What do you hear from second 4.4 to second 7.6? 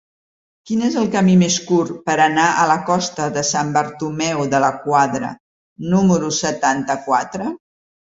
de la Quadra número setanta-quatre?